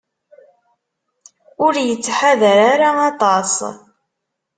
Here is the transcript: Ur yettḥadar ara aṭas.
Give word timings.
Ur 1.65 1.73
yettḥadar 1.87 2.59
ara 2.73 2.87
aṭas. 3.11 3.53